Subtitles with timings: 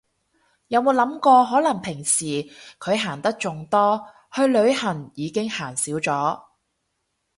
[0.69, 6.41] 有冇諗過可能平時佢行得仲多，去旅行已經行少咗